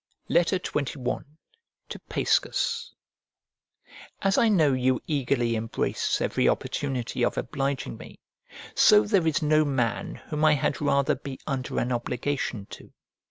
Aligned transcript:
XXI 0.31 1.23
To 1.89 1.99
PAISCUS 2.09 2.95
As 4.23 4.35
I 4.35 4.49
know 4.49 4.73
you 4.73 4.99
eagerly 5.05 5.53
embrace 5.55 6.19
every 6.19 6.49
opportunity 6.49 7.23
of 7.23 7.37
obliging 7.37 7.97
me, 7.97 8.19
so 8.73 9.03
there 9.03 9.27
is 9.27 9.43
no 9.43 9.63
man 9.63 10.15
whom 10.29 10.43
I 10.43 10.53
had 10.53 10.81
rather 10.81 11.13
be 11.13 11.39
under 11.45 11.77
an 11.79 11.91
obligation 11.91 12.65
to. 12.71 12.91